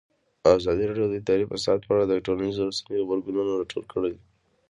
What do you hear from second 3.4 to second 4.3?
راټول کړي.